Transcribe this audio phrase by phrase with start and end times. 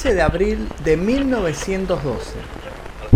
[0.00, 2.32] 15 de abril de 1912.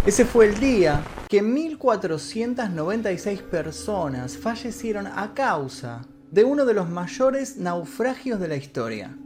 [0.04, 7.56] Ese fue el día que 1.496 personas fallecieron a causa de uno de los mayores
[7.56, 9.16] naufragios de la historia,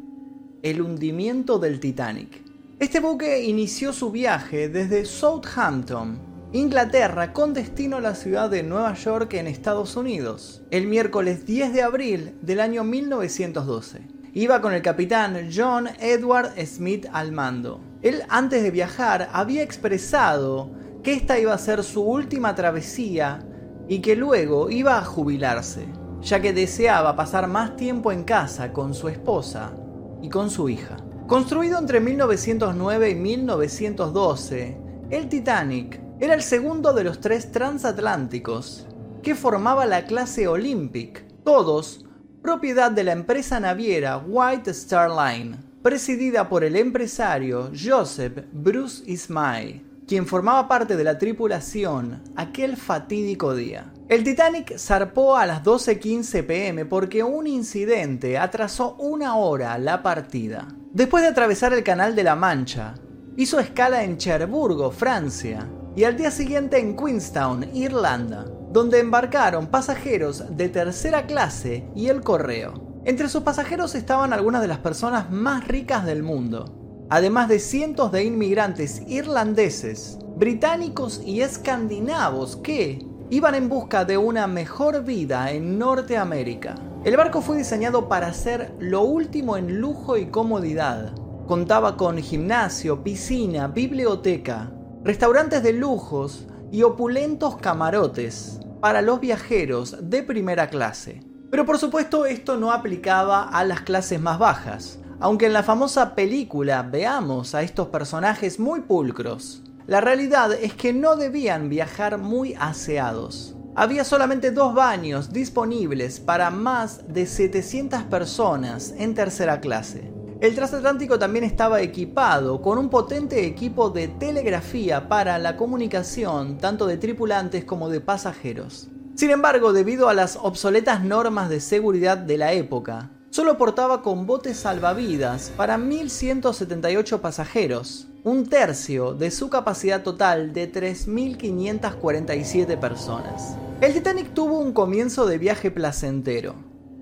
[0.63, 2.45] el hundimiento del Titanic.
[2.79, 6.21] Este buque inició su viaje desde Southampton,
[6.53, 11.73] Inglaterra, con destino a la ciudad de Nueva York en Estados Unidos, el miércoles 10
[11.73, 14.18] de abril del año 1912.
[14.35, 17.81] Iba con el capitán John Edward Smith al mando.
[18.03, 20.71] Él antes de viajar había expresado
[21.03, 23.41] que esta iba a ser su última travesía
[23.89, 25.87] y que luego iba a jubilarse,
[26.21, 29.73] ya que deseaba pasar más tiempo en casa con su esposa
[30.21, 30.99] y con su hija.
[31.27, 38.87] Construido entre 1909 y 1912, el Titanic era el segundo de los tres transatlánticos
[39.23, 42.05] que formaba la clase Olympic, todos
[42.43, 49.89] propiedad de la empresa naviera White Star Line, presidida por el empresario Joseph Bruce Ismay
[50.09, 53.93] quien formaba parte de la tripulación aquel fatídico día.
[54.09, 60.67] El Titanic zarpó a las 12.15 pm porque un incidente atrasó una hora la partida.
[60.95, 62.95] Después de atravesar el Canal de la Mancha,
[63.37, 70.57] hizo escala en Cherburgo, Francia, y al día siguiente en Queenstown, Irlanda, donde embarcaron pasajeros
[70.57, 73.01] de tercera clase y el correo.
[73.05, 78.13] Entre sus pasajeros estaban algunas de las personas más ricas del mundo, además de cientos
[78.13, 85.81] de inmigrantes irlandeses, británicos y escandinavos que iban en busca de una mejor vida en
[85.81, 86.77] Norteamérica.
[87.05, 91.13] El barco fue diseñado para ser lo último en lujo y comodidad.
[91.49, 94.71] Contaba con gimnasio, piscina, biblioteca,
[95.05, 101.23] restaurantes de lujos y opulentos camarotes para los viajeros de primera clase.
[101.51, 106.15] Pero por supuesto esto no aplicaba a las clases más bajas, aunque en la famosa
[106.15, 112.55] película veamos a estos personajes muy pulcros, la realidad es que no debían viajar muy
[112.61, 113.57] aseados.
[113.75, 120.13] Había solamente dos baños disponibles para más de 700 personas en tercera clase.
[120.41, 126.87] El transatlántico también estaba equipado con un potente equipo de telegrafía para la comunicación tanto
[126.87, 128.87] de tripulantes como de pasajeros.
[129.17, 134.29] Sin embargo, debido a las obsoletas normas de seguridad de la época, solo portaba con
[134.29, 143.57] botes salvavidas para 1.178 pasajeros, un tercio de su capacidad total de 3.547 personas.
[143.81, 146.55] El Titanic tuvo un comienzo de viaje placentero.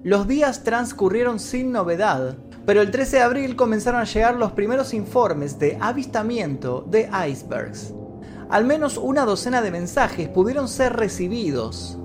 [0.03, 2.37] Los días transcurrieron sin novedad,
[2.67, 7.95] pero el 13 de abril comenzaron a llegar los primeros informes de avistamiento de icebergs.
[8.51, 11.97] Al menos una docena de mensajes pudieron ser recibidos,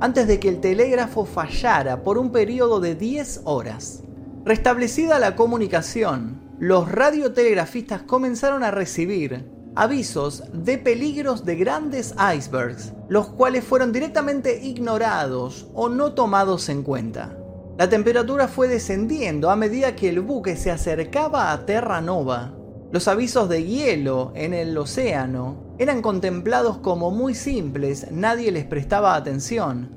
[0.00, 4.02] antes de que el telégrafo fallara por un periodo de 10 horas.
[4.44, 13.28] Restablecida la comunicación, los radiotelegrafistas comenzaron a recibir avisos de peligros de grandes icebergs, los
[13.28, 17.36] cuales fueron directamente ignorados o no tomados en cuenta.
[17.78, 22.54] La temperatura fue descendiendo a medida que el buque se acercaba a Terra Nova.
[22.90, 29.14] Los avisos de hielo en el océano eran contemplados como muy simples, nadie les prestaba
[29.14, 29.90] atención,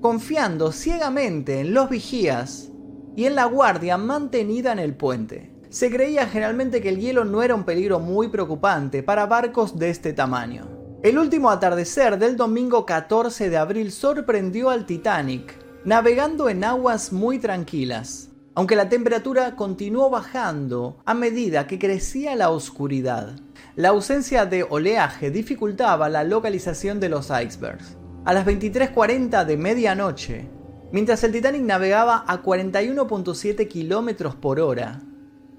[0.00, 2.72] confiando ciegamente en los vigías
[3.14, 5.52] y en la guardia mantenida en el puente.
[5.68, 9.90] Se creía generalmente que el hielo no era un peligro muy preocupante para barcos de
[9.90, 10.66] este tamaño.
[11.04, 17.38] El último atardecer del domingo 14 de abril sorprendió al Titanic, navegando en aguas muy
[17.38, 23.36] tranquilas, aunque la temperatura continuó bajando a medida que crecía la oscuridad.
[23.76, 27.96] La ausencia de oleaje dificultaba la localización de los icebergs.
[28.26, 30.50] A las 23.40 de medianoche,
[30.92, 35.00] mientras el Titanic navegaba a 41.7 km por hora,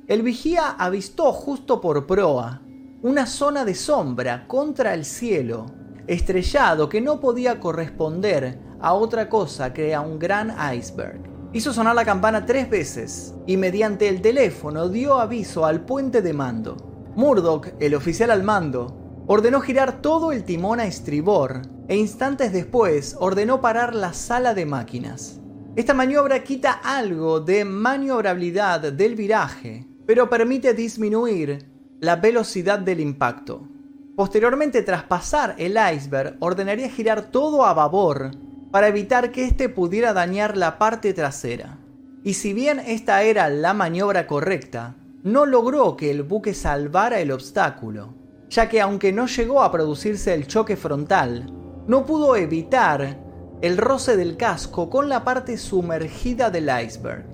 [0.07, 2.61] el vigía avistó justo por proa
[3.01, 5.65] una zona de sombra contra el cielo,
[6.05, 11.21] estrellado que no podía corresponder a otra cosa que a un gran iceberg.
[11.53, 16.33] Hizo sonar la campana tres veces y mediante el teléfono dio aviso al puente de
[16.33, 16.77] mando.
[17.15, 23.17] Murdoch, el oficial al mando, ordenó girar todo el timón a estribor e instantes después
[23.19, 25.41] ordenó parar la sala de máquinas.
[25.75, 31.69] Esta maniobra quita algo de maniobrabilidad del viraje, pero permite disminuir
[31.99, 33.67] la velocidad del impacto.
[34.15, 38.31] Posteriormente, tras pasar el iceberg, ordenaría girar todo a babor
[38.71, 41.77] para evitar que éste pudiera dañar la parte trasera.
[42.23, 47.31] Y si bien esta era la maniobra correcta, no logró que el buque salvara el
[47.31, 48.13] obstáculo,
[48.49, 51.51] ya que aunque no llegó a producirse el choque frontal,
[51.87, 53.17] no pudo evitar
[53.61, 57.25] el roce del casco con la parte sumergida del iceberg.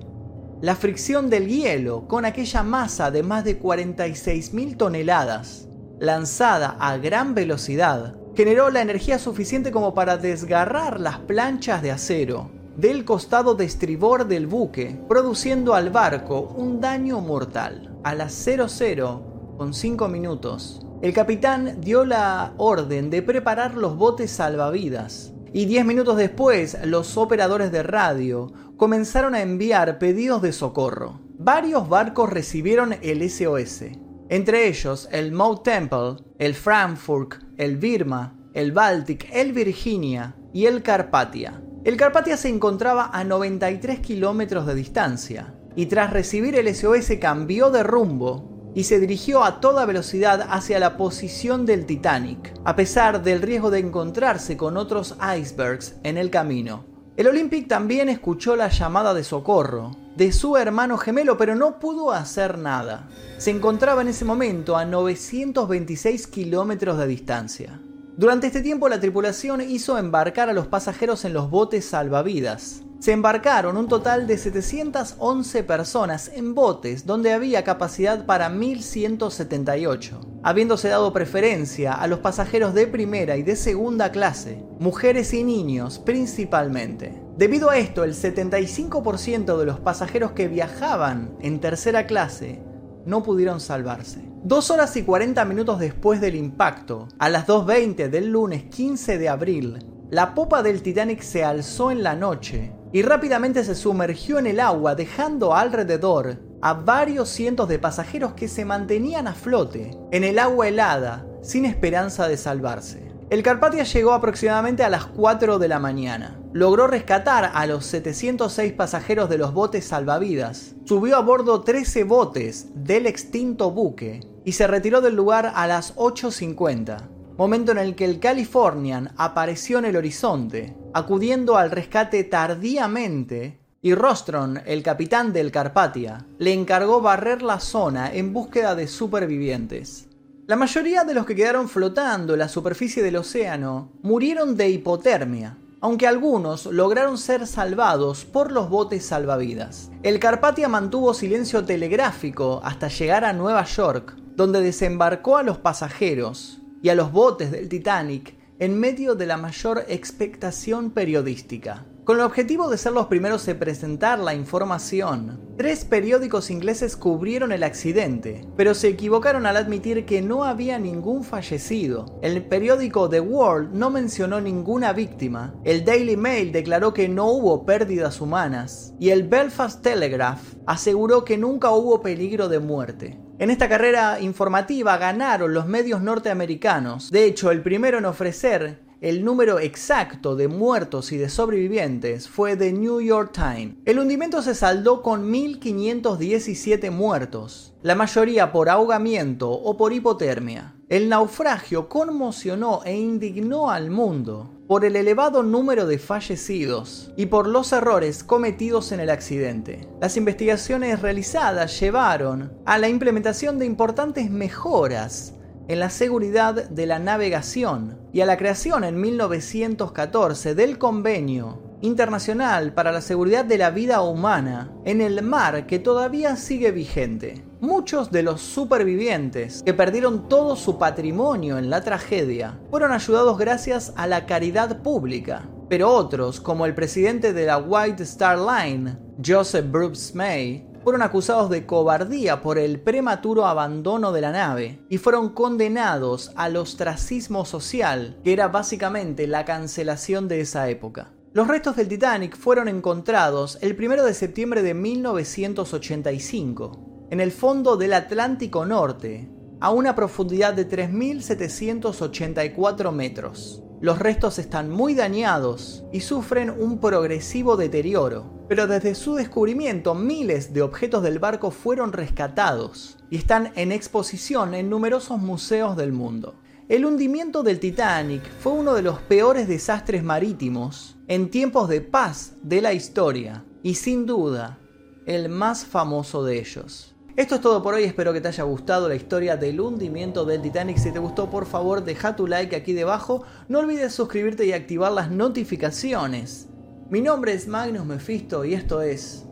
[0.60, 5.68] La fricción del hielo con aquella masa de más de 46.000 toneladas,
[6.00, 12.52] lanzada a gran velocidad, generó la energía suficiente como para desgarrar las planchas de acero
[12.76, 17.98] del costado de estribor del buque, produciendo al barco un daño mortal.
[18.04, 24.30] A las 00 con 5 minutos, el capitán dio la orden de preparar los botes
[24.30, 31.18] salvavidas y 10 minutos después los operadores de radio comenzaron a enviar pedidos de socorro.
[31.38, 33.82] Varios barcos recibieron el SOS,
[34.28, 40.82] entre ellos el Moe Temple, el Frankfurt, el Birma, el Baltic, el Virginia y el
[40.82, 41.62] Carpathia.
[41.84, 47.70] El Carpathia se encontraba a 93 kilómetros de distancia y tras recibir el SOS cambió
[47.70, 53.22] de rumbo y se dirigió a toda velocidad hacia la posición del Titanic, a pesar
[53.22, 56.84] del riesgo de encontrarse con otros icebergs en el camino.
[57.16, 62.10] El Olympic también escuchó la llamada de socorro de su hermano gemelo, pero no pudo
[62.10, 63.08] hacer nada.
[63.38, 67.80] Se encontraba en ese momento a 926 kilómetros de distancia.
[68.16, 72.82] Durante este tiempo la tripulación hizo embarcar a los pasajeros en los botes salvavidas.
[72.98, 80.88] Se embarcaron un total de 711 personas en botes donde había capacidad para 1178 habiéndose
[80.88, 87.27] dado preferencia a los pasajeros de primera y de segunda clase, mujeres y niños principalmente.
[87.38, 92.60] Debido a esto, el 75% de los pasajeros que viajaban en tercera clase
[93.06, 94.24] no pudieron salvarse.
[94.42, 99.28] Dos horas y 40 minutos después del impacto, a las 2.20 del lunes 15 de
[99.28, 99.78] abril,
[100.10, 104.58] la popa del Titanic se alzó en la noche y rápidamente se sumergió en el
[104.58, 110.40] agua dejando alrededor a varios cientos de pasajeros que se mantenían a flote en el
[110.40, 113.07] agua helada sin esperanza de salvarse.
[113.30, 116.38] El Carpathia llegó aproximadamente a las 4 de la mañana.
[116.54, 122.68] Logró rescatar a los 706 pasajeros de los botes salvavidas, subió a bordo 13 botes
[122.74, 128.06] del extinto buque y se retiró del lugar a las 8.50, momento en el que
[128.06, 135.52] el Californian apareció en el horizonte, acudiendo al rescate tardíamente y Rostron, el capitán del
[135.52, 140.07] Carpathia, le encargó barrer la zona en búsqueda de supervivientes.
[140.48, 145.58] La mayoría de los que quedaron flotando en la superficie del océano murieron de hipotermia,
[145.82, 149.90] aunque algunos lograron ser salvados por los botes salvavidas.
[150.02, 156.62] El Carpathia mantuvo silencio telegráfico hasta llegar a Nueva York, donde desembarcó a los pasajeros
[156.82, 161.84] y a los botes del Titanic en medio de la mayor expectación periodística.
[162.08, 167.52] Con el objetivo de ser los primeros en presentar la información, tres periódicos ingleses cubrieron
[167.52, 172.18] el accidente, pero se equivocaron al admitir que no había ningún fallecido.
[172.22, 177.66] El periódico The World no mencionó ninguna víctima, el Daily Mail declaró que no hubo
[177.66, 183.20] pérdidas humanas, y el Belfast Telegraph aseguró que nunca hubo peligro de muerte.
[183.38, 187.10] En esta carrera informativa ganaron los medios norteamericanos.
[187.10, 192.56] De hecho, el primero en ofrecer el número exacto de muertos y de sobrevivientes fue
[192.56, 193.76] The New York Times.
[193.84, 200.74] El hundimiento se saldó con 1.517 muertos, la mayoría por ahogamiento o por hipotermia.
[200.88, 207.46] El naufragio conmocionó e indignó al mundo por el elevado número de fallecidos y por
[207.46, 209.88] los errores cometidos en el accidente.
[210.00, 215.34] Las investigaciones realizadas llevaron a la implementación de importantes mejoras
[215.68, 222.72] en la seguridad de la navegación y a la creación en 1914 del Convenio Internacional
[222.72, 227.44] para la Seguridad de la Vida Humana en el mar que todavía sigue vigente.
[227.60, 233.92] Muchos de los supervivientes que perdieron todo su patrimonio en la tragedia fueron ayudados gracias
[233.94, 239.70] a la caridad pública, pero otros, como el presidente de la White Star Line, Joseph
[239.70, 245.34] Brooks May, fueron acusados de cobardía por el prematuro abandono de la nave y fueron
[245.34, 251.12] condenados al ostracismo social, que era básicamente la cancelación de esa época.
[251.34, 257.76] Los restos del Titanic fueron encontrados el 1 de septiembre de 1985 en el fondo
[257.76, 259.28] del Atlántico Norte,
[259.60, 263.62] a una profundidad de 3.784 metros.
[263.80, 270.52] Los restos están muy dañados y sufren un progresivo deterioro, pero desde su descubrimiento miles
[270.52, 276.34] de objetos del barco fueron rescatados y están en exposición en numerosos museos del mundo.
[276.68, 282.34] El hundimiento del Titanic fue uno de los peores desastres marítimos en tiempos de paz
[282.42, 284.58] de la historia y sin duda
[285.06, 286.97] el más famoso de ellos.
[287.18, 290.40] Esto es todo por hoy, espero que te haya gustado la historia del hundimiento del
[290.40, 290.78] Titanic.
[290.78, 293.24] Si te gustó, por favor, deja tu like aquí debajo.
[293.48, 296.46] No olvides suscribirte y activar las notificaciones.
[296.90, 299.26] Mi nombre es Magnus Mephisto y esto es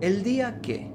[0.00, 0.90] el día que